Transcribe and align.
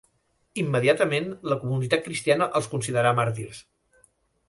Immediatament, 0.63 1.27
la 1.53 1.59
comunitat 1.65 2.05
cristiana 2.09 2.51
els 2.61 2.73
considerà 2.75 3.15
màrtirs. 3.23 3.65